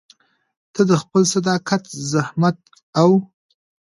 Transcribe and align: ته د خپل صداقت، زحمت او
ته 0.73 0.81
د 0.89 0.91
خپل 1.01 1.21
صداقت، 1.33 1.83
زحمت 2.11 2.57
او 3.01 3.09